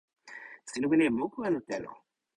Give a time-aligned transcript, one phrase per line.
[0.69, 1.91] sina wile e moku anu telo?